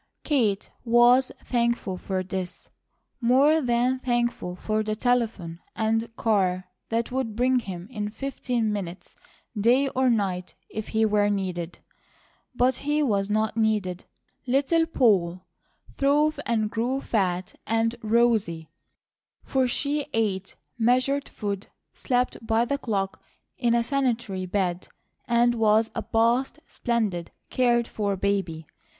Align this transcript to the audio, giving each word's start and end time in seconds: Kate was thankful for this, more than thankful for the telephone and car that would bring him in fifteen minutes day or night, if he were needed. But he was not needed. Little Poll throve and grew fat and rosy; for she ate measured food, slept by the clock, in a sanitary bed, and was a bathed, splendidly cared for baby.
Kate 0.23 0.71
was 0.83 1.31
thankful 1.43 1.95
for 1.95 2.23
this, 2.23 2.67
more 3.21 3.61
than 3.61 3.99
thankful 3.99 4.55
for 4.55 4.81
the 4.81 4.95
telephone 4.95 5.59
and 5.75 6.15
car 6.15 6.67
that 6.89 7.11
would 7.11 7.35
bring 7.35 7.59
him 7.59 7.87
in 7.91 8.09
fifteen 8.09 8.73
minutes 8.73 9.15
day 9.55 9.89
or 9.89 10.09
night, 10.09 10.55
if 10.69 10.87
he 10.87 11.05
were 11.05 11.29
needed. 11.29 11.77
But 12.55 12.77
he 12.77 13.03
was 13.03 13.29
not 13.29 13.55
needed. 13.55 14.05
Little 14.47 14.87
Poll 14.87 15.41
throve 15.93 16.39
and 16.47 16.71
grew 16.71 16.99
fat 16.99 17.53
and 17.67 17.95
rosy; 18.01 18.71
for 19.43 19.67
she 19.67 20.07
ate 20.15 20.55
measured 20.79 21.29
food, 21.29 21.67
slept 21.93 22.37
by 22.41 22.65
the 22.65 22.79
clock, 22.79 23.21
in 23.59 23.75
a 23.75 23.83
sanitary 23.83 24.47
bed, 24.47 24.87
and 25.27 25.53
was 25.53 25.91
a 25.93 26.01
bathed, 26.01 26.57
splendidly 26.65 27.31
cared 27.51 27.87
for 27.87 28.15
baby. 28.17 28.65